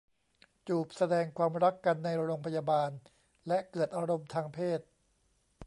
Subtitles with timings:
[0.67, 2.91] จูบแสดงความรักกันในโรงพยาบาล
[3.47, 4.81] และเกิดอารมณ์ทางเพศ